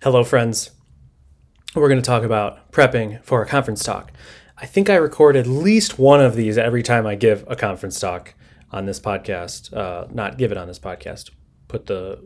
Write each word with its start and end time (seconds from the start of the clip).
Hello, 0.00 0.22
friends. 0.22 0.70
We're 1.74 1.88
going 1.88 2.00
to 2.00 2.06
talk 2.06 2.22
about 2.22 2.70
prepping 2.70 3.20
for 3.24 3.42
a 3.42 3.46
conference 3.46 3.82
talk. 3.82 4.12
I 4.56 4.64
think 4.64 4.88
I 4.88 4.94
record 4.94 5.34
at 5.34 5.48
least 5.48 5.98
one 5.98 6.20
of 6.20 6.36
these 6.36 6.56
every 6.56 6.84
time 6.84 7.04
I 7.04 7.16
give 7.16 7.44
a 7.48 7.56
conference 7.56 7.98
talk 7.98 8.34
on 8.70 8.86
this 8.86 9.00
podcast. 9.00 9.76
Uh, 9.76 10.06
not 10.12 10.38
give 10.38 10.52
it 10.52 10.56
on 10.56 10.68
this 10.68 10.78
podcast. 10.78 11.30
Put 11.66 11.86
the 11.86 12.24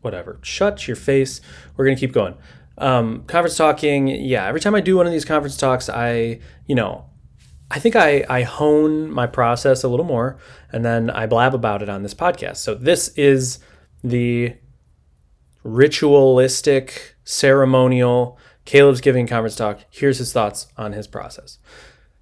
whatever. 0.00 0.40
Shut 0.42 0.88
your 0.88 0.96
face. 0.96 1.40
We're 1.76 1.84
going 1.84 1.96
to 1.96 2.00
keep 2.00 2.12
going. 2.12 2.34
Um, 2.76 3.22
conference 3.28 3.56
talking, 3.56 4.08
yeah, 4.08 4.48
every 4.48 4.60
time 4.60 4.74
I 4.74 4.80
do 4.80 4.96
one 4.96 5.06
of 5.06 5.12
these 5.12 5.24
conference 5.24 5.56
talks, 5.56 5.88
I, 5.88 6.40
you 6.66 6.74
know, 6.74 7.04
I 7.70 7.78
think 7.78 7.94
I, 7.94 8.24
I 8.28 8.42
hone 8.42 9.08
my 9.08 9.28
process 9.28 9.84
a 9.84 9.88
little 9.88 10.04
more 10.04 10.38
and 10.72 10.84
then 10.84 11.08
I 11.08 11.26
blab 11.26 11.54
about 11.54 11.82
it 11.82 11.88
on 11.88 12.02
this 12.02 12.14
podcast. 12.14 12.56
So 12.56 12.74
this 12.74 13.10
is 13.10 13.60
the 14.02 14.56
ritualistic, 15.64 17.11
ceremonial 17.24 18.38
Caleb's 18.64 19.00
giving 19.00 19.26
conference 19.26 19.56
talk. 19.56 19.80
Here's 19.90 20.18
his 20.18 20.32
thoughts 20.32 20.68
on 20.76 20.92
his 20.92 21.06
process. 21.06 21.58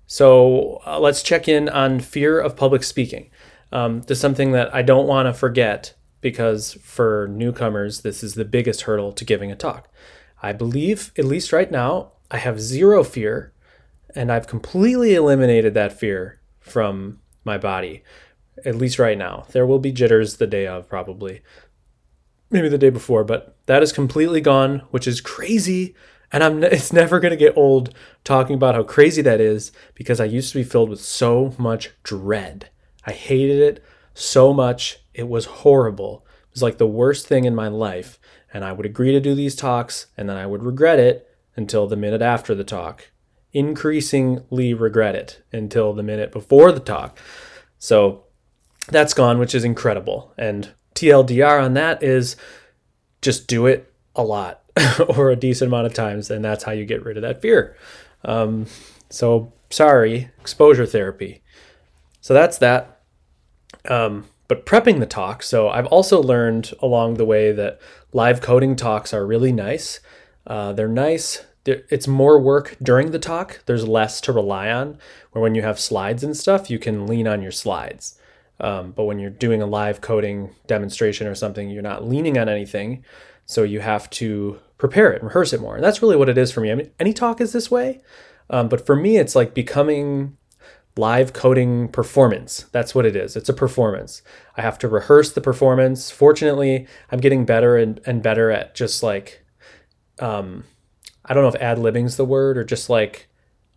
So 0.07 0.81
uh, 0.87 0.99
let's 0.99 1.23
check 1.23 1.49
in 1.49 1.69
on 1.69 2.01
fear 2.01 2.41
of 2.41 2.57
public 2.57 2.83
speaking. 2.83 3.31
Um, 3.73 4.01
this 4.03 4.19
is 4.19 4.21
something 4.21 4.53
that 4.53 4.75
I 4.75 4.83
don't 4.83 5.07
want 5.07 5.27
to 5.27 5.33
forget 5.33 5.95
because 6.21 6.75
for 6.83 7.29
newcomers, 7.31 8.01
this 8.01 8.23
is 8.23 8.35
the 8.35 8.45
biggest 8.45 8.83
hurdle 8.83 9.13
to 9.13 9.25
giving 9.25 9.53
a 9.53 9.57
talk. 9.57 9.89
I 10.43 10.53
believe, 10.53 11.13
at 11.17 11.25
least 11.25 11.53
right 11.53 11.71
now, 11.71 12.13
I 12.31 12.39
have 12.39 12.61
zero 12.61 13.05
fear 13.05 13.53
and 14.15 14.33
I've 14.33 14.47
completely 14.47 15.15
eliminated 15.15 15.75
that 15.75 15.93
fear 15.93 16.41
from 16.59 17.21
my 17.45 17.59
body, 17.59 18.03
at 18.65 18.75
least 18.75 18.99
right 18.99 19.17
now. 19.17 19.47
There 19.53 19.67
will 19.67 19.79
be 19.79 19.93
jitters 19.93 20.37
the 20.37 20.47
day 20.47 20.67
of, 20.67 20.89
probably, 20.89 21.43
maybe 22.51 22.69
the 22.69 22.79
day 22.79 22.91
before, 22.91 23.25
but 23.25 23.57
that 23.67 23.83
is 23.83 23.93
completely 23.93 24.41
gone, 24.41 24.81
which 24.91 25.07
is 25.07 25.21
crazy. 25.21 25.95
And 26.33 26.43
I'm 26.43 26.63
it's 26.65 26.93
never 26.93 27.21
going 27.21 27.31
to 27.31 27.37
get 27.37 27.57
old 27.57 27.95
talking 28.25 28.55
about 28.55 28.75
how 28.75 28.83
crazy 28.83 29.23
that 29.23 29.41
is 29.41 29.73
because 29.95 30.21
I 30.21 30.25
used 30.25 30.53
to 30.53 30.59
be 30.59 30.65
filled 30.65 30.91
with 30.91 31.01
so 31.01 31.55
much 31.59 31.91
dread. 32.03 32.71
I 33.07 33.13
hated 33.13 33.61
it 33.61 33.85
so 34.15 34.53
much. 34.53 34.99
It 35.15 35.29
was 35.29 35.47
horrible. 35.47 36.27
It 36.49 36.55
was 36.55 36.63
like 36.63 36.79
the 36.79 36.87
worst 36.87 37.27
thing 37.27 37.45
in 37.45 37.55
my 37.55 37.69
life. 37.69 38.19
And 38.53 38.65
I 38.65 38.73
would 38.73 38.87
agree 38.87 39.13
to 39.13 39.21
do 39.21 39.35
these 39.35 39.55
talks 39.55 40.07
and 40.17 40.29
then 40.29 40.37
I 40.37 40.47
would 40.47 40.63
regret 40.63 40.99
it 40.99 41.29
until 41.57 41.87
the 41.87 41.97
minute 41.97 42.23
after 42.23 42.55
the 42.55 42.65
talk. 42.65 43.11
Increasingly 43.53 44.75
regret 44.75 45.15
it 45.15 45.43
until 45.53 45.93
the 45.93 46.03
minute 46.03 46.33
before 46.33 46.73
the 46.73 46.81
talk. 46.81 47.19
So 47.79 48.25
that's 48.89 49.15
gone, 49.15 49.39
which 49.39 49.55
is 49.55 49.65
incredible. 49.65 50.33
And 50.37 50.71
TLDR 50.95 51.63
on 51.63 51.75
that 51.75 52.03
is 52.03 52.37
just 53.23 53.47
do 53.47 53.67
it 53.67 53.93
a 54.15 54.23
lot 54.23 54.63
or 55.09 55.31
a 55.31 55.37
decent 55.37 55.69
amount 55.69 55.87
of 55.87 55.95
times, 55.95 56.31
and 56.31 56.45
that's 56.45 56.65
how 56.65 56.73
you 56.73 56.85
get 56.85 57.05
rid 57.05 57.17
of 57.17 57.23
that 57.23 57.43
fear. 57.43 57.77
Um, 58.25 58.67
so, 59.09 59.53
sorry, 59.71 60.31
exposure 60.41 60.87
therapy. 60.87 61.43
So, 62.21 62.35
that's 62.35 62.59
that. 62.59 63.01
Um, 63.89 64.27
but 64.49 64.67
prepping 64.67 65.01
the 65.01 65.07
talk. 65.07 65.43
So, 65.43 65.69
I've 65.69 65.87
also 65.87 66.23
learned 66.23 66.73
along 66.81 67.15
the 67.15 67.25
way 67.25 67.53
that 67.53 67.81
live 68.13 68.41
coding 68.41 68.77
talks 68.77 69.15
are 69.15 69.27
really 69.27 69.53
nice. 69.53 70.01
Uh, 70.47 70.73
they're 70.73 70.89
nice. 70.89 71.45
It's 71.67 72.09
more 72.09 72.41
work 72.41 72.77
during 72.83 73.11
the 73.11 73.19
talk. 73.19 73.63
There's 73.67 73.87
less 73.87 74.21
to 74.23 74.33
rely 74.33 74.71
on. 74.71 74.99
Where 75.33 75.43
when 75.43 75.55
you 75.55 75.63
have 75.63 75.79
slides 75.79 76.25
and 76.25 76.37
stuff, 76.37 76.71
you 76.71 76.79
can 76.79 77.07
lean 77.07 77.29
on 77.29 77.43
your 77.43 77.53
slides. 77.53 78.19
Um, 78.61 78.93
but 78.93 79.05
when 79.05 79.19
you're 79.19 79.31
doing 79.31 79.63
a 79.63 79.67
live 79.67 80.01
coding 80.01 80.55
demonstration 80.67 81.27
or 81.27 81.35
something, 81.35 81.71
you're 81.71 81.83
not 81.83 82.07
leaning 82.07 82.39
on 82.39 82.49
anything. 82.49 83.05
So 83.47 83.63
you 83.63 83.81
have 83.81 84.09
to 84.11 84.61
prepare 84.79 85.13
it, 85.13 85.23
rehearse 85.23 85.53
it 85.53 85.61
more. 85.61 85.75
And 85.75 85.85
that's 85.85 86.03
really 86.03 86.17
what 86.17 86.29
it 86.29 86.39
is 86.39 86.53
for 86.53 86.61
me. 86.61 86.71
I 86.71 86.75
mean, 86.75 86.91
any 87.01 87.13
talk 87.13 87.41
is 87.41 87.53
this 87.53 87.71
way. 87.71 88.01
Um, 88.49 88.69
but 88.69 88.85
for 88.85 88.97
me, 88.97 89.17
it's 89.17 89.35
like 89.35 89.55
becoming 89.55 90.37
live 90.97 91.33
coding 91.33 91.89
performance. 91.89 92.67
That's 92.73 92.95
what 92.95 93.07
it 93.07 93.17
is. 93.17 93.37
It's 93.37 93.49
a 93.49 93.55
performance. 93.55 94.23
I 94.57 94.63
have 94.63 94.79
to 94.81 94.89
rehearse 94.89 95.33
the 95.33 95.41
performance. 95.41 96.11
Fortunately, 96.11 96.87
I'm 97.11 97.21
getting 97.21 97.45
better 97.45 97.77
and, 97.77 98.01
and 98.07 98.23
better 98.23 98.51
at 98.51 98.75
just 98.75 99.03
like, 99.03 99.45
um, 100.19 100.65
I 101.25 101.33
don't 101.33 101.43
know 101.43 101.49
if 101.49 101.63
ad 101.63 101.79
libbing's 101.79 102.17
the 102.17 102.25
word 102.25 102.59
or 102.59 102.65
just 102.65 102.91
like 102.91 103.29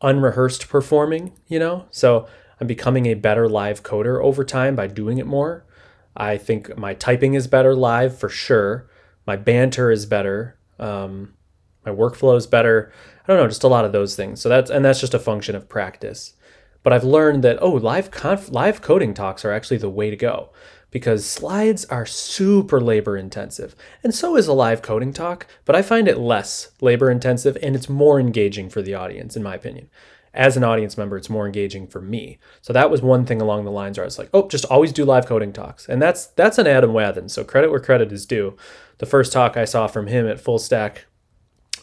unrehearsed 0.01 0.67
performing, 0.67 1.33
you 1.47 1.59
know? 1.59 1.85
So 1.91 2.27
I'm 2.63 2.67
becoming 2.67 3.07
a 3.07 3.13
better 3.15 3.49
live 3.49 3.83
coder 3.83 4.23
over 4.23 4.45
time 4.45 4.73
by 4.73 4.87
doing 4.87 5.17
it 5.17 5.27
more. 5.27 5.65
I 6.15 6.37
think 6.37 6.77
my 6.77 6.93
typing 6.93 7.33
is 7.33 7.45
better 7.45 7.75
live 7.75 8.17
for 8.17 8.29
sure. 8.29 8.89
My 9.27 9.35
banter 9.35 9.91
is 9.91 10.05
better. 10.05 10.57
Um, 10.79 11.33
my 11.85 11.91
workflow 11.91 12.37
is 12.37 12.47
better. 12.47 12.93
I 13.21 13.27
don't 13.27 13.35
know, 13.35 13.49
just 13.49 13.65
a 13.65 13.67
lot 13.67 13.83
of 13.83 13.91
those 13.91 14.15
things. 14.15 14.39
So 14.39 14.47
that's 14.47 14.71
and 14.71 14.85
that's 14.85 15.01
just 15.01 15.13
a 15.13 15.19
function 15.19 15.57
of 15.57 15.67
practice. 15.67 16.35
But 16.83 16.93
I've 16.93 17.03
learned 17.03 17.43
that 17.43 17.61
oh, 17.61 17.71
live 17.71 18.11
conf- 18.11 18.49
live 18.49 18.81
coding 18.81 19.13
talks 19.13 19.43
are 19.43 19.51
actually 19.51 19.79
the 19.79 19.89
way 19.89 20.09
to 20.09 20.15
go 20.15 20.53
because 20.89 21.25
slides 21.25 21.83
are 21.85 22.05
super 22.05 22.79
labor 22.79 23.17
intensive. 23.17 23.75
And 24.05 24.15
so 24.15 24.37
is 24.37 24.47
a 24.47 24.53
live 24.53 24.81
coding 24.81 25.11
talk, 25.11 25.47
but 25.65 25.75
I 25.75 25.81
find 25.81 26.07
it 26.07 26.17
less 26.17 26.71
labor 26.79 27.11
intensive 27.11 27.57
and 27.61 27.75
it's 27.75 27.89
more 27.89 28.21
engaging 28.21 28.69
for 28.69 28.81
the 28.81 28.95
audience 28.95 29.35
in 29.35 29.43
my 29.43 29.55
opinion 29.55 29.89
as 30.33 30.57
an 30.57 30.63
audience 30.63 30.97
member, 30.97 31.15
it's 31.15 31.29
more 31.29 31.45
engaging 31.45 31.87
for 31.87 32.01
me. 32.01 32.39
So 32.61 32.73
that 32.73 32.89
was 32.89 33.01
one 33.01 33.25
thing 33.25 33.41
along 33.41 33.65
the 33.65 33.71
lines 33.71 33.97
where 33.97 34.03
I 34.03 34.07
was 34.07 34.17
like, 34.17 34.29
oh, 34.33 34.47
just 34.47 34.65
always 34.65 34.91
do 34.91 35.05
live 35.05 35.27
coding 35.27 35.53
talks. 35.53 35.87
And 35.87 36.01
that's 36.01 36.27
that's 36.27 36.57
an 36.57 36.67
Adam 36.67 36.91
Wathan. 36.91 37.29
So 37.29 37.43
credit 37.43 37.69
where 37.69 37.79
credit 37.79 38.11
is 38.11 38.25
due. 38.25 38.57
The 38.97 39.05
first 39.05 39.31
talk 39.31 39.57
I 39.57 39.65
saw 39.65 39.87
from 39.87 40.07
him 40.07 40.27
at 40.27 40.39
Full 40.39 40.59
Stack, 40.59 41.05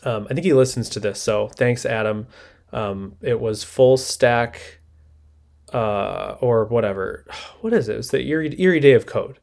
um, 0.02 0.26
I 0.30 0.34
think 0.34 0.44
he 0.44 0.52
listens 0.52 0.88
to 0.90 1.00
this. 1.00 1.22
So 1.22 1.48
thanks, 1.48 1.86
Adam. 1.86 2.26
Um, 2.72 3.16
it 3.20 3.40
was 3.40 3.62
Full 3.62 3.96
Stack 3.96 4.80
uh, 5.72 6.36
or 6.40 6.64
whatever. 6.64 7.24
What 7.60 7.72
is 7.74 7.88
it? 7.88 7.94
It 7.94 7.98
was 7.98 8.10
the 8.10 8.22
Eerie, 8.22 8.58
Erie 8.58 8.80
Day 8.80 8.92
of 8.92 9.04
Code 9.04 9.38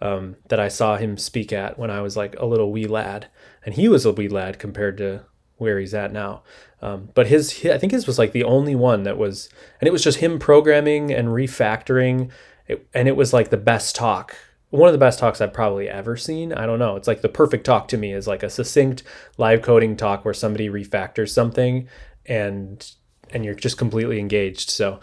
um, 0.00 0.36
that 0.48 0.58
I 0.58 0.68
saw 0.68 0.96
him 0.96 1.16
speak 1.16 1.52
at 1.52 1.78
when 1.78 1.90
I 1.90 2.00
was 2.00 2.16
like 2.16 2.34
a 2.38 2.46
little 2.46 2.72
wee 2.72 2.86
lad. 2.86 3.28
And 3.64 3.74
he 3.74 3.88
was 3.88 4.04
a 4.04 4.12
wee 4.12 4.28
lad 4.28 4.58
compared 4.58 4.96
to 4.98 5.24
where 5.60 5.78
he's 5.78 5.94
at 5.94 6.12
now. 6.12 6.42
Um, 6.82 7.10
but 7.14 7.26
his, 7.26 7.64
I 7.66 7.78
think 7.78 7.92
his 7.92 8.06
was 8.06 8.18
like 8.18 8.32
the 8.32 8.44
only 8.44 8.74
one 8.74 9.02
that 9.02 9.18
was, 9.18 9.50
and 9.80 9.86
it 9.86 9.92
was 9.92 10.02
just 10.02 10.18
him 10.18 10.38
programming 10.38 11.12
and 11.12 11.28
refactoring, 11.28 12.30
it, 12.66 12.88
and 12.94 13.06
it 13.06 13.16
was 13.16 13.32
like 13.32 13.50
the 13.50 13.56
best 13.56 13.94
talk. 13.94 14.36
One 14.70 14.88
of 14.88 14.92
the 14.92 14.98
best 14.98 15.18
talks 15.18 15.40
I've 15.40 15.52
probably 15.52 15.88
ever 15.88 16.16
seen. 16.16 16.52
I 16.52 16.64
don't 16.64 16.78
know. 16.78 16.96
It's 16.96 17.08
like 17.08 17.20
the 17.20 17.28
perfect 17.28 17.64
talk 17.64 17.88
to 17.88 17.98
me 17.98 18.12
is 18.12 18.26
like 18.26 18.42
a 18.42 18.50
succinct 18.50 19.02
live 19.36 19.62
coding 19.62 19.96
talk 19.96 20.24
where 20.24 20.32
somebody 20.32 20.68
refactors 20.68 21.30
something, 21.30 21.88
and 22.24 22.90
and 23.30 23.44
you're 23.44 23.54
just 23.54 23.76
completely 23.76 24.18
engaged. 24.18 24.70
So 24.70 25.00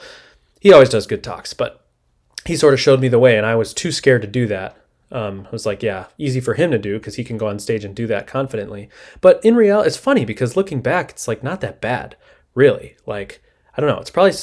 he 0.60 0.74
always 0.74 0.90
does 0.90 1.06
good 1.06 1.24
talks, 1.24 1.54
but 1.54 1.86
he 2.46 2.56
sort 2.56 2.74
of 2.74 2.80
showed 2.80 3.02
me 3.02 3.10
the 3.10 3.20
way, 3.20 3.38
and 3.38 3.46
I 3.46 3.56
was 3.56 3.74
too 3.74 3.92
scared 3.92 4.24
to 4.24 4.28
do 4.28 4.48
that 4.48 4.78
um, 5.12 5.48
I 5.48 5.52
was 5.52 5.66
like, 5.66 5.82
yeah, 5.82 6.08
easy 6.18 6.40
for 6.40 6.56
him 6.56 6.72
to 6.72 6.78
do 6.78 6.98
because 6.98 7.16
he 7.16 7.24
can 7.24 7.38
go 7.38 7.48
on 7.48 7.60
stage 7.60 7.86
and 7.86 7.96
do 7.96 8.08
that 8.08 8.28
confidently. 8.28 8.90
But 9.22 9.44
in 9.44 9.56
reality, 9.56 9.88
it's 9.88 9.98
funny 9.98 10.26
because 10.26 10.58
looking 10.58 10.82
back, 10.82 11.12
it's 11.12 11.28
like 11.28 11.44
not 11.44 11.62
that 11.62 11.80
bad, 11.80 12.18
really. 12.54 12.98
Like, 13.06 13.42
I 13.76 13.82
don't 13.82 13.90
know. 13.90 14.02
It's 14.02 14.10
probably 14.10 14.34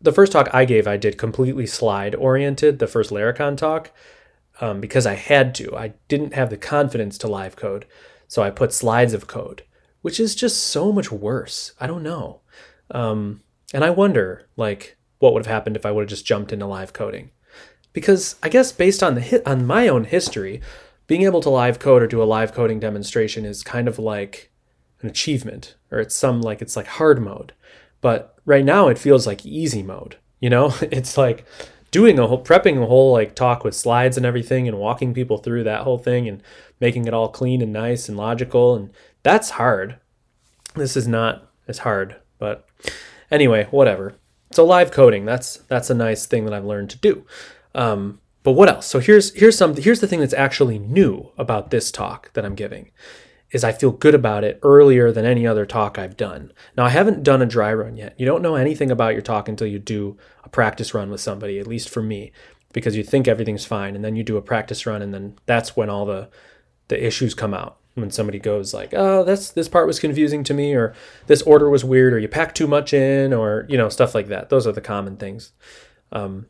the 0.00 0.12
first 0.12 0.32
talk 0.32 0.48
I 0.52 0.64
gave, 0.64 0.88
I 0.88 0.96
did 0.96 1.18
completely 1.18 1.66
slide 1.66 2.14
oriented, 2.16 2.78
the 2.78 2.88
first 2.88 3.10
Laracon 3.10 3.56
talk, 3.56 3.92
um, 4.60 4.80
because 4.80 5.06
I 5.06 5.14
had 5.14 5.54
to. 5.56 5.76
I 5.76 5.94
didn't 6.08 6.34
have 6.34 6.50
the 6.50 6.56
confidence 6.56 7.16
to 7.18 7.28
live 7.28 7.54
code. 7.54 7.86
So 8.26 8.42
I 8.42 8.50
put 8.50 8.72
slides 8.72 9.12
of 9.12 9.28
code, 9.28 9.62
which 10.00 10.18
is 10.18 10.34
just 10.34 10.64
so 10.64 10.90
much 10.90 11.12
worse. 11.12 11.72
I 11.78 11.86
don't 11.86 12.02
know. 12.02 12.40
Um, 12.90 13.42
and 13.72 13.84
I 13.84 13.90
wonder, 13.90 14.48
like, 14.56 14.96
what 15.20 15.32
would 15.32 15.46
have 15.46 15.52
happened 15.52 15.76
if 15.76 15.86
I 15.86 15.92
would 15.92 16.02
have 16.02 16.10
just 16.10 16.26
jumped 16.26 16.52
into 16.52 16.66
live 16.66 16.92
coding 16.92 17.30
because 17.92 18.36
I 18.42 18.48
guess 18.48 18.72
based 18.72 19.02
on 19.02 19.14
the 19.14 19.20
hit 19.20 19.46
on 19.46 19.66
my 19.66 19.88
own 19.88 20.04
history, 20.04 20.60
being 21.06 21.22
able 21.22 21.40
to 21.42 21.50
live 21.50 21.78
code 21.78 22.02
or 22.02 22.06
do 22.06 22.22
a 22.22 22.24
live 22.24 22.52
coding 22.52 22.80
demonstration 22.80 23.44
is 23.44 23.62
kind 23.62 23.88
of 23.88 23.98
like 23.98 24.50
an 25.00 25.08
achievement, 25.08 25.74
or 25.90 25.98
it's 25.98 26.14
some 26.14 26.40
like 26.40 26.62
it's 26.62 26.76
like 26.76 26.86
hard 26.86 27.20
mode. 27.20 27.52
But 28.00 28.36
right 28.44 28.64
now 28.64 28.88
it 28.88 28.98
feels 28.98 29.26
like 29.26 29.44
easy 29.44 29.82
mode. 29.82 30.16
You 30.40 30.50
know, 30.50 30.74
it's 30.80 31.16
like 31.16 31.44
doing 31.90 32.18
a 32.18 32.26
whole 32.26 32.42
prepping 32.42 32.82
a 32.82 32.86
whole 32.86 33.12
like 33.12 33.34
talk 33.34 33.64
with 33.64 33.76
slides 33.76 34.16
and 34.16 34.26
everything 34.26 34.66
and 34.66 34.78
walking 34.78 35.14
people 35.14 35.38
through 35.38 35.64
that 35.64 35.82
whole 35.82 35.98
thing 35.98 36.28
and 36.28 36.42
making 36.80 37.06
it 37.06 37.14
all 37.14 37.28
clean 37.28 37.62
and 37.62 37.72
nice 37.72 38.08
and 38.08 38.16
logical 38.16 38.74
and 38.74 38.90
that's 39.22 39.50
hard. 39.50 39.98
This 40.74 40.96
is 40.96 41.06
not 41.06 41.48
as 41.68 41.78
hard, 41.78 42.16
but 42.38 42.66
anyway, 43.30 43.68
whatever. 43.70 44.14
So 44.50 44.64
live 44.64 44.90
coding, 44.90 45.24
that's 45.24 45.58
that's 45.68 45.90
a 45.90 45.94
nice 45.94 46.26
thing 46.26 46.44
that 46.44 46.54
I've 46.54 46.64
learned 46.64 46.90
to 46.90 46.98
do. 46.98 47.24
Um, 47.74 48.20
but 48.42 48.52
what 48.52 48.68
else? 48.68 48.86
So 48.86 48.98
here's 48.98 49.34
here's 49.34 49.56
some 49.56 49.76
here's 49.76 50.00
the 50.00 50.06
thing 50.08 50.20
that's 50.20 50.34
actually 50.34 50.78
new 50.78 51.30
about 51.38 51.70
this 51.70 51.90
talk 51.90 52.32
that 52.32 52.44
I'm 52.44 52.54
giving 52.54 52.90
is 53.52 53.62
I 53.64 53.72
feel 53.72 53.90
good 53.90 54.14
about 54.14 54.44
it 54.44 54.58
earlier 54.62 55.12
than 55.12 55.26
any 55.26 55.46
other 55.46 55.66
talk 55.66 55.98
I've 55.98 56.16
done. 56.16 56.52
Now 56.76 56.86
I 56.86 56.88
haven't 56.88 57.22
done 57.22 57.42
a 57.42 57.46
dry 57.46 57.72
run 57.72 57.96
yet. 57.96 58.14
You 58.18 58.26
don't 58.26 58.42
know 58.42 58.54
anything 58.56 58.90
about 58.90 59.12
your 59.12 59.22
talk 59.22 59.48
until 59.48 59.66
you 59.66 59.78
do 59.78 60.16
a 60.42 60.48
practice 60.48 60.94
run 60.94 61.10
with 61.10 61.20
somebody, 61.20 61.58
at 61.58 61.66
least 61.66 61.90
for 61.90 62.02
me, 62.02 62.32
because 62.72 62.96
you 62.96 63.04
think 63.04 63.28
everything's 63.28 63.66
fine 63.66 63.94
and 63.94 64.04
then 64.04 64.16
you 64.16 64.24
do 64.24 64.38
a 64.38 64.42
practice 64.42 64.86
run 64.86 65.02
and 65.02 65.12
then 65.12 65.36
that's 65.46 65.76
when 65.76 65.90
all 65.90 66.06
the 66.06 66.28
the 66.88 67.06
issues 67.06 67.34
come 67.34 67.54
out. 67.54 67.78
when 67.94 68.10
somebody 68.10 68.38
goes 68.38 68.72
like, 68.72 68.94
"Oh, 68.96 69.22
that's 69.22 69.50
this 69.50 69.68
part 69.68 69.86
was 69.86 70.00
confusing 70.00 70.42
to 70.44 70.54
me," 70.54 70.74
or 70.74 70.94
"This 71.26 71.42
order 71.42 71.68
was 71.68 71.84
weird," 71.84 72.14
or 72.14 72.18
"You 72.18 72.26
packed 72.28 72.56
too 72.56 72.66
much 72.66 72.94
in," 72.94 73.34
or 73.34 73.66
you 73.68 73.76
know 73.76 73.90
stuff 73.90 74.14
like 74.14 74.28
that. 74.28 74.48
Those 74.48 74.66
are 74.66 74.72
the 74.72 74.80
common 74.80 75.18
things. 75.18 75.52
Um, 76.10 76.46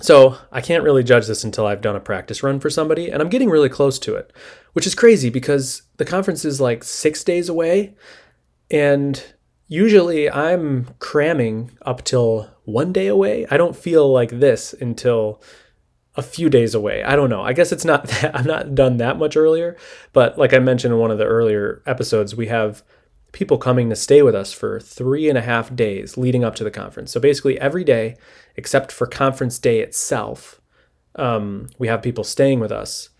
so 0.00 0.36
I 0.52 0.60
can't 0.60 0.84
really 0.84 1.02
judge 1.02 1.26
this 1.26 1.44
until 1.44 1.66
I've 1.66 1.80
done 1.80 1.96
a 1.96 2.00
practice 2.00 2.42
run 2.42 2.60
for 2.60 2.70
somebody, 2.70 3.10
and 3.10 3.22
I'm 3.22 3.30
getting 3.30 3.48
really 3.48 3.68
close 3.68 3.98
to 4.00 4.14
it, 4.14 4.32
which 4.74 4.86
is 4.86 4.94
crazy 4.94 5.30
because 5.30 5.82
the 5.96 6.04
conference 6.04 6.44
is 6.44 6.60
like 6.60 6.84
six 6.84 7.24
days 7.24 7.48
away, 7.48 7.94
and 8.70 9.22
usually 9.68 10.30
I'm 10.30 10.88
cramming 10.98 11.70
up 11.82 12.04
till 12.04 12.50
one 12.64 12.92
day 12.92 13.06
away. 13.06 13.46
I 13.50 13.56
don't 13.56 13.76
feel 13.76 14.12
like 14.12 14.30
this 14.30 14.74
until 14.74 15.40
a 16.14 16.22
few 16.22 16.48
days 16.48 16.74
away. 16.74 17.02
I 17.02 17.14
don't 17.14 17.30
know. 17.30 17.42
I 17.42 17.52
guess 17.52 17.72
it's 17.72 17.84
not 17.84 18.06
that 18.08 18.36
I'm 18.36 18.46
not 18.46 18.74
done 18.74 18.98
that 18.98 19.18
much 19.18 19.36
earlier, 19.36 19.76
but 20.12 20.38
like 20.38 20.52
I 20.52 20.58
mentioned 20.58 20.92
in 20.92 21.00
one 21.00 21.10
of 21.10 21.18
the 21.18 21.24
earlier 21.24 21.82
episodes, 21.86 22.34
we 22.34 22.48
have 22.48 22.82
people 23.36 23.58
coming 23.58 23.90
to 23.90 23.94
stay 23.94 24.22
with 24.22 24.34
us 24.34 24.50
for 24.50 24.80
three 24.80 25.28
and 25.28 25.36
a 25.36 25.42
half 25.42 25.76
days 25.76 26.16
leading 26.16 26.42
up 26.42 26.54
to 26.54 26.64
the 26.64 26.70
conference. 26.70 27.12
So 27.12 27.20
basically, 27.20 27.60
every 27.60 27.84
day 27.84 28.16
except 28.56 28.90
for 28.90 29.06
conference 29.06 29.58
day 29.58 29.80
itself, 29.80 30.62
um, 31.16 31.68
we 31.78 31.86
have 31.86 32.00
people 32.00 32.24
staying 32.24 32.60
with 32.60 32.72
us. 32.72 33.10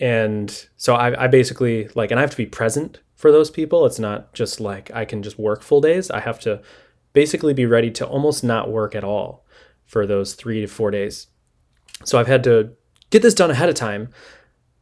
And 0.00 0.66
so 0.76 0.96
I, 0.96 1.24
I 1.24 1.26
basically 1.28 1.88
like, 1.94 2.10
and 2.10 2.18
I 2.18 2.22
have 2.22 2.32
to 2.32 2.36
be 2.36 2.46
present 2.46 2.98
for 3.14 3.30
those 3.30 3.48
people. 3.48 3.86
It's 3.86 4.00
not 4.00 4.34
just 4.34 4.60
like 4.60 4.90
I 4.92 5.04
can 5.04 5.22
just 5.22 5.38
work 5.38 5.62
full 5.62 5.80
days. 5.80 6.10
I 6.10 6.18
have 6.18 6.40
to 6.40 6.60
basically 7.12 7.54
be 7.54 7.66
ready 7.66 7.92
to 7.92 8.04
almost 8.04 8.42
not 8.42 8.72
work 8.72 8.96
at 8.96 9.04
all 9.04 9.46
for 9.84 10.08
those 10.08 10.34
three 10.34 10.60
to 10.60 10.66
four 10.66 10.90
days. 10.90 11.28
So 12.02 12.18
I've 12.18 12.26
had 12.26 12.42
to 12.44 12.72
get 13.10 13.22
this 13.22 13.32
done 13.32 13.52
ahead 13.52 13.68
of 13.68 13.76
time. 13.76 14.08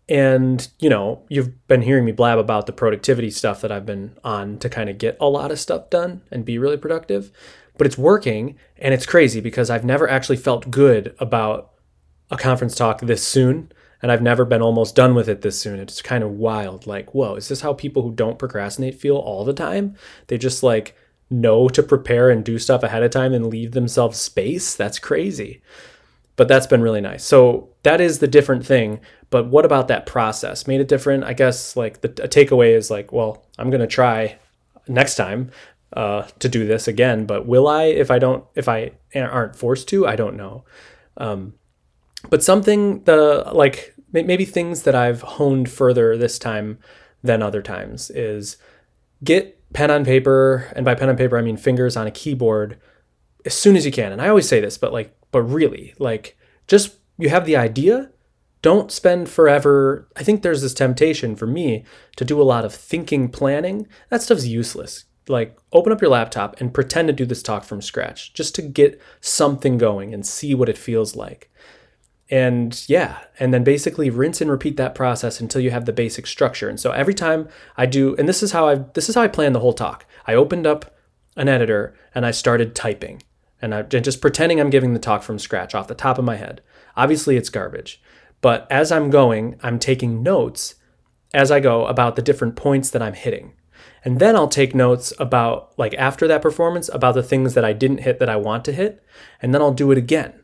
And, 0.09 0.69
you 0.79 0.91
know, 0.91 1.23
you've 1.29 1.67
been 1.67 1.83
hearing 1.83 2.05
me 2.05 2.12
blab 2.12 2.39
about 2.39 2.67
the 2.67 2.73
productivity 2.73 3.31
stuff 3.31 3.62
that 3.62 3.73
I've 3.73 3.87
been 3.87 4.17
on 4.23 4.59
to 4.59 4.69
kind 4.69 4.91
of 4.91 4.99
get 4.99 5.17
a 5.19 5.29
lot 5.29 5.51
of 5.51 5.59
stuff 5.59 5.89
done 5.89 6.23
and 6.31 6.45
be 6.45 6.59
really 6.59 6.77
productive. 6.77 7.31
But 7.79 7.87
it's 7.87 7.99
working 7.99 8.56
and 8.77 8.93
it's 8.93 9.06
crazy 9.06 9.41
because 9.41 9.71
I've 9.71 9.85
never 9.85 10.09
actually 10.09 10.37
felt 10.37 10.71
good 10.71 11.15
about 11.19 11.73
a 12.31 12.37
conference 12.37 12.75
talk 12.75 13.01
this 13.01 13.27
soon. 13.27 13.73
And 14.03 14.12
I've 14.12 14.23
never 14.23 14.45
been 14.45 14.61
almost 14.61 14.95
done 14.95 15.15
with 15.15 15.31
it 15.31 15.41
this 15.41 15.59
soon. 15.59 15.81
It's 15.81 16.03
kind 16.03 16.23
of 16.23 16.33
wild. 16.33 16.87
Like, 16.87 17.15
whoa, 17.15 17.37
is 17.37 17.49
this 17.49 17.62
how 17.62 17.73
people 17.73 18.03
who 18.03 18.12
don't 18.12 18.39
procrastinate 18.39 19.01
feel 19.01 19.17
all 19.17 19.47
the 19.47 19.55
time? 19.55 19.97
They 20.27 20.37
just 20.37 20.62
like 20.62 20.95
know 21.31 21.71
to 21.71 21.83
prepare 21.83 22.29
and 22.29 22.45
do 22.45 22.59
stuff 22.59 22.83
ahead 22.83 23.03
of 23.03 23.11
time 23.11 23.33
and 23.33 23.47
leave 23.47 23.73
themselves 23.73 24.19
space. 24.19 24.75
That's 24.75 24.99
crazy 24.99 25.62
but 26.36 26.48
that's 26.48 26.66
been 26.66 26.82
really 26.82 27.00
nice. 27.00 27.25
So 27.25 27.69
that 27.82 28.00
is 28.00 28.19
the 28.19 28.26
different 28.26 28.66
thing. 28.66 29.00
But 29.31 29.46
what 29.46 29.64
about 29.64 29.88
that 29.88 30.06
process 30.06 30.66
made 30.66 30.81
it 30.81 30.88
different? 30.88 31.25
I 31.25 31.32
guess 31.32 31.76
like 31.76 32.00
the 32.00 32.08
a 32.22 32.28
takeaway 32.28 32.76
is 32.76 32.90
like, 32.90 33.12
well, 33.12 33.46
I'm 33.58 33.70
gonna 33.70 33.86
try 33.86 34.38
next 34.88 35.16
time 35.16 35.50
uh, 35.92 36.22
to 36.40 36.48
do 36.48 36.66
this 36.66 36.88
again, 36.88 37.26
but 37.26 37.46
will 37.46 37.69
I 37.69 37.84
if 37.84 38.10
I 38.10 38.19
don't 38.19 38.44
if 38.54 38.69
I 38.69 38.92
aren't 39.14 39.56
forced 39.56 39.88
to? 39.88 40.06
I 40.06 40.16
don't 40.16 40.36
know. 40.36 40.64
Um, 41.16 41.54
but 42.31 42.42
something 42.42 43.04
the 43.04 43.50
like 43.52 43.94
maybe 44.12 44.44
things 44.44 44.82
that 44.82 44.94
I've 44.94 45.22
honed 45.22 45.70
further 45.70 46.16
this 46.16 46.38
time 46.38 46.78
than 47.22 47.42
other 47.42 47.62
times 47.62 48.10
is 48.10 48.56
get 49.22 49.60
pen 49.72 49.90
on 49.90 50.04
paper, 50.04 50.70
and 50.76 50.84
by 50.84 50.94
pen 50.94 51.08
on 51.08 51.16
paper 51.16 51.38
I 51.38 51.42
mean 51.42 51.56
fingers 51.56 51.96
on 51.96 52.06
a 52.06 52.10
keyboard 52.10 52.78
as 53.44 53.54
soon 53.54 53.76
as 53.76 53.84
you 53.84 53.92
can. 53.92 54.12
And 54.12 54.22
I 54.22 54.28
always 54.28 54.48
say 54.48 54.60
this, 54.60 54.78
but 54.78 54.92
like 54.92 55.16
but 55.34 55.42
really, 55.42 55.92
like, 55.98 56.38
just 56.69 56.98
you 57.19 57.28
have 57.28 57.44
the 57.44 57.56
idea, 57.56 58.12
don't 58.62 58.92
spend 58.92 59.28
forever. 59.28 60.08
I 60.14 60.22
think 60.22 60.42
there's 60.42 60.62
this 60.62 60.72
temptation 60.72 61.34
for 61.34 61.48
me 61.48 61.84
to 62.14 62.25
do 62.25 62.40
a 62.40 62.44
lot 62.44 62.64
of 62.64 62.72
thinking, 62.72 63.28
planning. 63.28 63.88
That 64.10 64.22
stuff's 64.22 64.46
useless. 64.46 65.06
Like, 65.26 65.58
open 65.72 65.92
up 65.92 66.00
your 66.00 66.12
laptop 66.12 66.60
and 66.60 66.72
pretend 66.72 67.08
to 67.08 67.12
do 67.12 67.26
this 67.26 67.42
talk 67.42 67.64
from 67.64 67.82
scratch 67.82 68.32
just 68.32 68.54
to 68.54 68.62
get 68.62 69.02
something 69.20 69.76
going 69.76 70.14
and 70.14 70.25
see 70.25 70.54
what 70.54 70.69
it 70.69 70.78
feels 70.78 71.16
like. 71.16 71.50
And 72.31 72.81
yeah, 72.88 73.19
and 73.40 73.52
then 73.52 73.64
basically 73.64 74.08
rinse 74.08 74.40
and 74.40 74.52
repeat 74.52 74.76
that 74.76 74.94
process 74.94 75.40
until 75.40 75.62
you 75.62 75.72
have 75.72 75.84
the 75.84 75.92
basic 75.92 76.28
structure. 76.28 76.69
And 76.69 76.78
so 76.78 76.92
every 76.92 77.14
time 77.14 77.48
I 77.76 77.86
do, 77.86 78.14
and 78.19 78.28
this 78.28 78.40
is 78.40 78.52
how 78.52 78.69
I 78.69 78.76
this 78.76 79.08
is 79.08 79.16
how 79.16 79.22
I 79.22 79.28
plan 79.28 79.52
the 79.52 79.60
whole 79.60 79.72
talk. 79.72 80.06
I 80.28 80.34
opened 80.34 80.64
up 80.64 80.94
an 81.36 81.48
editor 81.48 81.92
and 82.14 82.25
I 82.25 82.31
started 82.31 82.76
typing 82.76 83.20
and 83.64 83.75
I'm 83.75 83.88
just 83.88 84.20
pretending 84.20 84.61
I'm 84.61 84.69
giving 84.69 84.93
the 84.93 84.99
talk 84.99 85.22
from 85.22 85.38
scratch 85.38 85.75
off 85.75 85.88
the 85.88 85.94
top 85.94 86.19
of 86.19 86.25
my 86.25 86.37
head. 86.37 86.61
Obviously, 86.99 87.38
it's 87.38 87.49
garbage. 87.49 87.99
But 88.43 88.66
as 88.70 88.93
I'm 88.93 89.08
going, 89.08 89.58
I'm 89.62 89.78
taking 89.78 90.22
notes 90.22 90.75
as 91.32 91.50
I 91.50 91.61
go 91.61 91.87
about 91.87 92.14
the 92.14 92.20
different 92.20 92.56
points 92.56 92.90
that 92.90 93.00
I'm 93.00 93.14
hitting. 93.14 93.55
And 94.05 94.20
then 94.20 94.37
I'll 94.37 94.49
take 94.49 94.75
notes 94.75 95.14
about, 95.19 95.72
like 95.78 95.94
after 95.94 96.28
that 96.28 96.43
performance, 96.43 96.90
about 96.93 97.14
the 97.14 97.22
things 97.22 97.55
that 97.55 97.64
I 97.64 97.72
didn't 97.72 98.02
hit 98.02 98.19
that 98.19 98.28
I 98.28 98.37
want 98.37 98.66
to 98.66 98.72
hit. 98.72 99.02
And 99.40 99.55
then 99.55 99.62
I'll 99.62 99.72
do 99.72 99.90
it 99.90 99.96
again. 99.96 100.34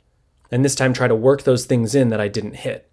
And 0.51 0.65
this 0.65 0.75
time 0.75 0.95
try 0.95 1.07
to 1.07 1.15
work 1.15 1.43
those 1.43 1.67
things 1.67 1.95
in 1.95 2.09
that 2.09 2.23
I 2.23 2.29
didn't 2.29 2.57
hit. 2.57 2.91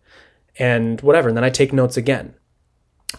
And 0.59 0.99
whatever. 0.99 1.29
And 1.29 1.37
then 1.37 1.45
I 1.45 1.49
take 1.49 1.71
notes 1.71 1.95
again 1.95 2.35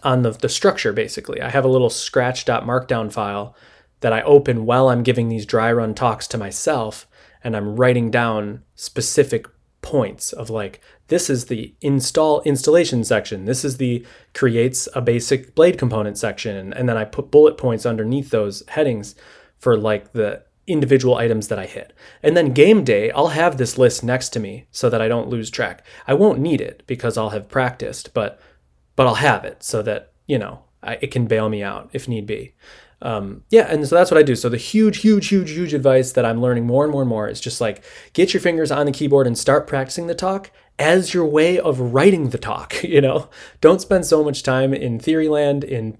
on 0.02 0.20
the, 0.20 0.32
the 0.32 0.50
structure, 0.50 0.92
basically. 0.92 1.40
I 1.40 1.48
have 1.48 1.64
a 1.64 1.68
little 1.68 1.88
scratch.markdown 1.88 3.10
file 3.10 3.56
that 4.00 4.12
I 4.12 4.22
open 4.22 4.64
while 4.64 4.88
I'm 4.88 5.02
giving 5.02 5.28
these 5.28 5.46
dry 5.46 5.72
run 5.72 5.94
talks 5.94 6.26
to 6.28 6.38
myself 6.38 7.06
and 7.42 7.56
I'm 7.56 7.76
writing 7.76 8.10
down 8.10 8.62
specific 8.74 9.46
points 9.80 10.32
of 10.32 10.50
like 10.50 10.80
this 11.06 11.30
is 11.30 11.46
the 11.46 11.72
install 11.80 12.42
installation 12.42 13.04
section 13.04 13.44
this 13.44 13.64
is 13.64 13.76
the 13.76 14.04
creates 14.34 14.88
a 14.92 15.00
basic 15.00 15.54
blade 15.54 15.78
component 15.78 16.18
section 16.18 16.72
and 16.72 16.88
then 16.88 16.96
I 16.96 17.04
put 17.04 17.30
bullet 17.30 17.56
points 17.56 17.86
underneath 17.86 18.30
those 18.30 18.64
headings 18.68 19.14
for 19.58 19.76
like 19.76 20.12
the 20.12 20.42
individual 20.68 21.16
items 21.16 21.48
that 21.48 21.58
I 21.58 21.66
hit. 21.66 21.92
And 22.22 22.36
then 22.36 22.52
game 22.52 22.84
day, 22.84 23.10
I'll 23.10 23.28
have 23.28 23.56
this 23.56 23.78
list 23.78 24.04
next 24.04 24.28
to 24.30 24.40
me 24.40 24.66
so 24.70 24.88
that 24.90 25.00
I 25.00 25.08
don't 25.08 25.28
lose 25.28 25.50
track. 25.50 25.84
I 26.06 26.14
won't 26.14 26.38
need 26.38 26.60
it 26.60 26.82
because 26.86 27.16
I'll 27.16 27.30
have 27.30 27.48
practiced, 27.48 28.14
but 28.14 28.38
but 28.94 29.06
I'll 29.06 29.14
have 29.14 29.44
it 29.44 29.62
so 29.62 29.80
that, 29.82 30.12
you 30.26 30.38
know, 30.38 30.64
I, 30.82 30.98
it 31.00 31.10
can 31.12 31.26
bail 31.26 31.48
me 31.48 31.62
out 31.62 31.88
if 31.92 32.08
need 32.08 32.26
be 32.26 32.54
um, 33.00 33.44
yeah, 33.50 33.66
and 33.72 33.86
so 33.86 33.94
that's 33.94 34.10
what 34.10 34.18
I 34.18 34.24
do. 34.24 34.34
So 34.34 34.48
the 34.48 34.56
huge, 34.56 34.98
huge, 34.98 35.28
huge, 35.28 35.50
huge 35.50 35.72
advice 35.72 36.12
that 36.12 36.24
I'm 36.24 36.40
learning 36.40 36.66
more 36.66 36.82
and 36.82 36.92
more 36.92 37.02
and 37.02 37.08
more 37.08 37.28
is 37.28 37.40
just 37.40 37.60
like 37.60 37.84
get 38.12 38.34
your 38.34 38.40
fingers 38.40 38.72
on 38.72 38.86
the 38.86 38.92
keyboard 38.92 39.26
and 39.26 39.38
start 39.38 39.66
practicing 39.66 40.08
the 40.08 40.14
talk 40.14 40.50
as 40.78 41.14
your 41.14 41.24
way 41.24 41.58
of 41.58 41.78
writing 41.80 42.30
the 42.30 42.38
talk. 42.38 42.74
You 42.88 43.00
know, 43.02 43.28
don't 43.60 43.80
spend 43.80 44.06
so 44.06 44.24
much 44.24 44.42
time 44.42 44.72
in 44.72 44.98
theory 44.98 45.28
land, 45.28 45.62
in 45.62 45.98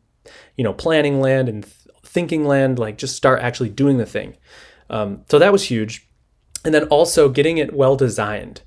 you 0.56 0.64
know 0.64 0.72
planning 0.72 1.20
land, 1.20 1.48
and 1.48 1.64
th- 1.64 1.74
thinking 2.02 2.44
land. 2.44 2.78
Like 2.78 2.98
just 2.98 3.14
start 3.14 3.42
actually 3.42 3.68
doing 3.68 3.98
the 3.98 4.06
thing. 4.06 4.36
Um, 4.90 5.24
so 5.30 5.38
that 5.38 5.52
was 5.52 5.64
huge, 5.64 6.08
and 6.64 6.74
then 6.74 6.84
also 6.84 7.28
getting 7.28 7.58
it 7.58 7.74
well 7.74 7.94
designed. 7.94 8.62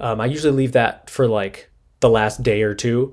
Um, 0.00 0.20
I 0.20 0.26
usually 0.26 0.56
leave 0.56 0.72
that 0.72 1.10
for 1.10 1.26
like 1.26 1.70
the 2.00 2.08
last 2.08 2.42
day 2.42 2.62
or 2.62 2.74
two 2.74 3.12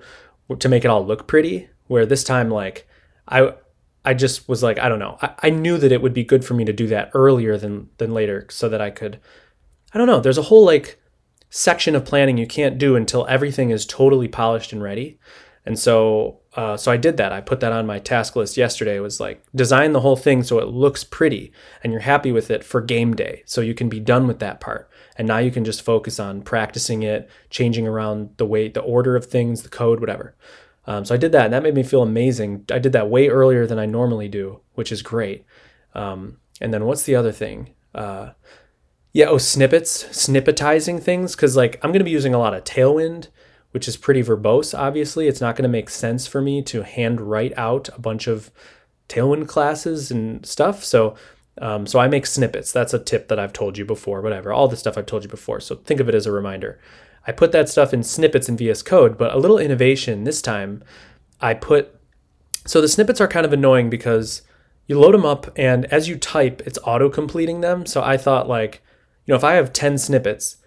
to 0.60 0.70
make 0.70 0.86
it 0.86 0.92
all 0.92 1.06
look 1.06 1.28
pretty. 1.28 1.70
Where 1.88 2.06
this 2.06 2.24
time, 2.24 2.50
like 2.50 2.88
I 3.28 3.54
I 4.04 4.14
just 4.14 4.50
was 4.50 4.64
like, 4.64 4.80
I 4.80 4.90
don't 4.90 5.00
know. 5.00 5.18
I, 5.22 5.34
I 5.44 5.50
knew 5.50 5.78
that 5.78 5.92
it 5.92 6.02
would 6.02 6.14
be 6.14 6.24
good 6.24 6.44
for 6.44 6.54
me 6.54 6.66
to 6.66 6.74
do 6.74 6.88
that 6.88 7.12
earlier 7.14 7.58
than 7.58 7.90
than 7.98 8.14
later 8.14 8.48
so 8.50 8.70
that 8.70 8.82
I 8.82 8.90
could 8.90 9.20
I 9.94 9.98
don't 9.98 10.08
know. 10.08 10.20
There's 10.20 10.38
a 10.38 10.44
whole 10.44 10.66
like 10.66 11.00
section 11.50 11.96
of 11.96 12.06
planning 12.06 12.38
you 12.38 12.48
can't 12.48 12.78
do 12.78 12.96
until 12.96 13.28
everything 13.28 13.72
is 13.72 13.86
totally 13.86 14.28
polished 14.28 14.72
and 14.72 14.82
ready. 14.82 15.20
And 15.66 15.78
so 15.78 16.40
uh, 16.54 16.76
so 16.76 16.92
I 16.92 16.98
did 16.98 17.16
that. 17.18 17.32
I 17.32 17.40
put 17.40 17.62
that 17.62 17.72
on 17.72 17.86
my 17.86 18.00
task 18.00 18.36
list 18.36 18.58
yesterday. 18.58 18.98
It 18.98 19.02
was 19.02 19.20
like 19.20 19.44
design 19.56 19.94
the 19.94 20.02
whole 20.02 20.18
thing 20.18 20.44
so 20.44 20.60
it 20.60 20.68
looks 20.68 21.04
pretty 21.04 21.54
and 21.84 21.94
you're 21.94 22.02
happy 22.02 22.32
with 22.32 22.52
it 22.52 22.64
for 22.64 22.82
game 22.82 23.14
day. 23.14 23.44
So 23.46 23.62
you 23.62 23.74
can 23.74 23.88
be 23.88 24.00
done 24.00 24.28
with 24.28 24.40
that 24.40 24.60
part. 24.60 24.90
And 25.18 25.28
now 25.28 25.38
you 25.38 25.52
can 25.52 25.64
just 25.64 25.82
focus 25.82 26.20
on 26.20 26.42
practicing 26.42 27.04
it, 27.04 27.30
changing 27.50 27.88
around 27.88 28.32
the 28.38 28.46
way 28.46 28.68
the 28.68 28.82
order 28.82 29.16
of 29.16 29.26
things, 29.26 29.64
the 29.64 29.70
code, 29.70 30.00
whatever. 30.00 30.36
Um, 30.88 31.06
so 31.06 31.14
I 31.14 31.18
did 31.18 31.32
that, 31.34 31.46
and 31.46 31.54
that 31.54 31.64
made 31.64 31.76
me 31.76 31.84
feel 31.84 32.02
amazing. 32.02 32.66
I 32.72 32.80
did 32.80 32.94
that 32.94 33.10
way 33.10 33.28
earlier 33.28 33.68
than 33.68 33.80
I 33.80 33.86
normally 33.86 34.28
do, 34.28 34.62
which 34.74 34.92
is 34.92 35.02
great. 35.02 35.46
Um, 35.94 36.38
and 36.60 36.74
then 36.74 36.86
what's 36.86 37.04
the 37.04 37.16
other 37.16 37.32
thing? 37.32 37.74
Uh, 37.94 38.32
yeah, 39.14 39.26
oh, 39.26 39.38
snippets, 39.38 40.08
snippetizing 40.18 41.00
things, 41.00 41.36
because 41.36 41.56
like 41.56 41.80
I'm 41.84 41.92
going 41.92 42.00
to 42.00 42.06
be 42.06 42.12
using 42.12 42.34
a 42.34 42.40
lot 42.40 42.54
of 42.54 42.64
Tailwind, 42.64 43.28
which 43.72 43.88
is 43.88 43.98
pretty 43.98 44.24
verbose. 44.24 44.78
Obviously, 44.78 45.28
it's 45.28 45.42
not 45.42 45.56
going 45.56 45.64
to 45.64 45.70
make 45.70 45.90
sense 45.90 46.28
for 46.28 46.42
me 46.42 46.62
to 46.64 46.84
hand 46.84 47.22
write 47.22 47.54
out 47.58 47.90
a 47.96 48.00
bunch 48.00 48.28
of 48.28 48.52
Tailwind 49.10 49.48
classes 49.48 50.12
and 50.12 50.46
stuff. 50.46 50.84
So, 50.84 51.16
um, 51.58 51.86
so 51.86 52.00
I 52.00 52.08
make 52.08 52.26
snippets. 52.26 52.72
That's 52.72 52.94
a 52.94 53.00
tip 53.00 53.28
that 53.28 53.40
I've 53.40 53.54
told 53.54 53.78
you 53.78 53.86
before. 53.86 54.22
Whatever, 54.22 54.54
all 54.54 54.68
the 54.68 54.78
stuff 54.78 54.98
I've 54.98 55.06
told 55.06 55.24
you 55.24 55.30
before. 55.30 55.60
So 55.60 55.76
think 55.76 56.00
of 56.00 56.08
it 56.08 56.16
as 56.16 56.26
a 56.26 56.32
reminder. 56.32 56.80
I 57.28 57.32
put 57.32 57.52
that 57.52 57.70
stuff 57.70 57.94
in 57.94 58.04
snippets 58.04 58.50
in 58.50 58.58
VS 58.58 58.82
Code, 58.82 59.18
but 59.18 59.34
a 59.34 59.38
little 59.38 59.58
innovation 59.58 60.24
this 60.24 60.42
time. 60.42 60.84
I 61.40 61.54
put 61.54 61.96
so 62.66 62.80
the 62.80 62.88
snippets 62.88 63.20
are 63.20 63.28
kind 63.28 63.46
of 63.46 63.54
annoying 63.54 63.90
because 63.90 64.44
you 64.88 65.00
load 65.00 65.14
them 65.14 65.26
up 65.26 65.52
and 65.58 65.86
as 65.86 66.08
you 66.08 66.18
type, 66.18 66.62
it's 66.66 66.80
auto 66.84 67.10
completing 67.10 67.62
them. 67.62 67.86
So 67.86 68.04
I 68.04 68.18
thought 68.18 68.48
like, 68.48 68.84
you 69.26 69.32
know, 69.32 69.38
if 69.38 69.44
I 69.44 69.54
have 69.54 69.74
10 69.74 69.98
snippets, 69.98 70.58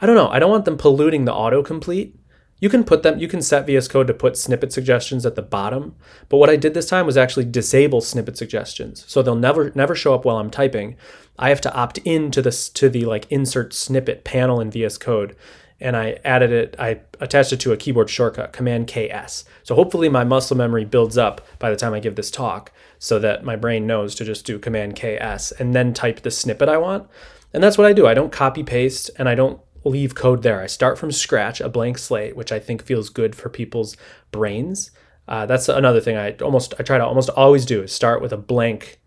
I 0.00 0.06
don't 0.06 0.16
know, 0.16 0.28
I 0.28 0.38
don't 0.38 0.50
want 0.50 0.64
them 0.64 0.76
polluting 0.76 1.24
the 1.24 1.32
autocomplete. 1.32 2.14
You 2.60 2.68
can 2.68 2.84
put 2.84 3.02
them, 3.02 3.18
you 3.18 3.28
can 3.28 3.42
set 3.42 3.66
VS 3.66 3.88
Code 3.88 4.06
to 4.06 4.14
put 4.14 4.38
snippet 4.38 4.72
suggestions 4.72 5.26
at 5.26 5.34
the 5.34 5.42
bottom. 5.42 5.96
But 6.28 6.38
what 6.38 6.50
I 6.50 6.56
did 6.56 6.72
this 6.72 6.88
time 6.88 7.04
was 7.04 7.16
actually 7.16 7.44
disable 7.44 8.00
snippet 8.00 8.38
suggestions. 8.38 9.04
So 9.06 9.22
they'll 9.22 9.34
never 9.34 9.70
never 9.74 9.94
show 9.94 10.14
up 10.14 10.24
while 10.24 10.38
I'm 10.38 10.50
typing. 10.50 10.96
I 11.38 11.50
have 11.50 11.60
to 11.62 11.74
opt 11.74 11.98
into 11.98 12.40
this 12.40 12.68
to 12.70 12.88
the 12.88 13.04
like 13.04 13.30
insert 13.30 13.74
snippet 13.74 14.24
panel 14.24 14.60
in 14.60 14.70
VS 14.70 14.98
Code. 14.98 15.36
And 15.80 15.96
I 15.96 16.18
added 16.24 16.52
it, 16.52 16.76
I 16.78 17.00
attached 17.20 17.52
it 17.52 17.60
to 17.60 17.72
a 17.72 17.76
keyboard 17.76 18.08
shortcut, 18.08 18.52
Command 18.52 18.86
KS. 18.86 19.44
So 19.64 19.74
hopefully 19.74 20.08
my 20.08 20.24
muscle 20.24 20.56
memory 20.56 20.84
builds 20.84 21.18
up 21.18 21.40
by 21.58 21.70
the 21.70 21.76
time 21.76 21.92
I 21.92 22.00
give 22.00 22.14
this 22.14 22.30
talk 22.30 22.72
so 22.98 23.18
that 23.18 23.44
my 23.44 23.56
brain 23.56 23.86
knows 23.86 24.14
to 24.14 24.24
just 24.24 24.46
do 24.46 24.58
Command 24.58 24.96
KS 24.96 25.52
and 25.52 25.74
then 25.74 25.92
type 25.92 26.20
the 26.20 26.30
snippet 26.30 26.68
I 26.68 26.78
want. 26.78 27.08
And 27.52 27.62
that's 27.62 27.76
what 27.76 27.86
I 27.86 27.92
do. 27.92 28.06
I 28.06 28.14
don't 28.14 28.32
copy 28.32 28.62
paste 28.62 29.10
and 29.18 29.28
I 29.28 29.34
don't 29.34 29.60
leave 29.84 30.14
code 30.14 30.42
there. 30.42 30.60
I 30.60 30.66
start 30.66 30.98
from 30.98 31.12
scratch, 31.12 31.60
a 31.60 31.68
blank 31.68 31.98
slate, 31.98 32.36
which 32.36 32.52
I 32.52 32.58
think 32.58 32.82
feels 32.82 33.10
good 33.10 33.34
for 33.34 33.48
people's 33.48 33.96
brains. 34.30 34.90
Uh, 35.28 35.46
that's 35.46 35.68
another 35.68 36.00
thing 36.00 36.16
I 36.16 36.32
almost 36.36 36.74
I 36.78 36.82
try 36.82 36.98
to 36.98 37.04
almost 37.04 37.30
always 37.30 37.64
do 37.64 37.82
is 37.82 37.92
start 37.92 38.20
with 38.20 38.32
a 38.32 38.36
blank 38.36 39.00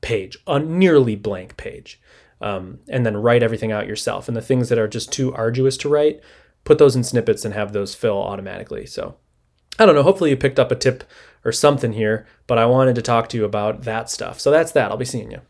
page, 0.00 0.36
a 0.46 0.58
nearly 0.58 1.16
blank 1.16 1.56
page, 1.56 2.00
um, 2.44 2.78
and 2.90 3.06
then 3.06 3.16
write 3.16 3.42
everything 3.42 3.72
out 3.72 3.86
yourself. 3.86 4.28
And 4.28 4.36
the 4.36 4.42
things 4.42 4.68
that 4.68 4.78
are 4.78 4.86
just 4.86 5.10
too 5.10 5.34
arduous 5.34 5.78
to 5.78 5.88
write, 5.88 6.20
put 6.64 6.76
those 6.76 6.94
in 6.94 7.02
snippets 7.02 7.42
and 7.42 7.54
have 7.54 7.72
those 7.72 7.94
fill 7.94 8.18
automatically. 8.22 8.84
So 8.84 9.16
I 9.78 9.86
don't 9.86 9.94
know. 9.94 10.02
Hopefully 10.02 10.28
you 10.28 10.36
picked 10.36 10.60
up 10.60 10.70
a 10.70 10.76
tip 10.76 11.04
or 11.42 11.52
something 11.52 11.94
here, 11.94 12.26
but 12.46 12.58
I 12.58 12.66
wanted 12.66 12.96
to 12.96 13.02
talk 13.02 13.30
to 13.30 13.38
you 13.38 13.46
about 13.46 13.82
that 13.84 14.10
stuff. 14.10 14.40
So 14.40 14.50
that's 14.50 14.72
that. 14.72 14.90
I'll 14.90 14.98
be 14.98 15.06
seeing 15.06 15.30
you. 15.30 15.40